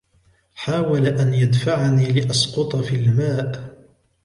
حاول 0.55 1.07
أن 1.07 1.33
يدفعني 1.33 2.11
لأسقط 2.11 2.75
في 2.75 2.95
الماء. 2.95 3.77